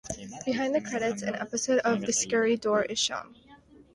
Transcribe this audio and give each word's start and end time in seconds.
Behind 0.45 0.73
the 0.73 0.81
credits, 0.81 1.21
an 1.21 1.35
episode 1.35 1.77
of 1.81 2.01
"The 2.01 2.11
Scary 2.11 2.57
Door" 2.57 2.85
is 2.85 2.97
shown. 2.97 3.35